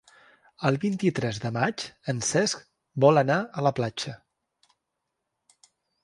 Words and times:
El 0.67 0.77
vint-i-tres 0.83 1.39
de 1.41 1.49
maig 1.57 1.83
en 2.13 2.23
Cesc 2.27 2.63
vol 3.05 3.21
anar 3.23 3.37
a 3.59 3.65
la 3.67 3.73
platja. 3.81 4.15